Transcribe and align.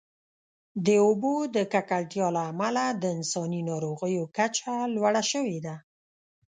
د 0.85 0.87
اوبو 1.05 1.33
د 1.55 1.57
ککړتیا 1.73 2.27
له 2.35 2.41
امله 2.51 2.83
د 3.01 3.03
انساني 3.17 3.61
ناروغیو 3.69 4.23
کچه 4.37 4.71
لوړه 4.95 5.21
شوې 5.31 5.59
ده. 5.65 5.75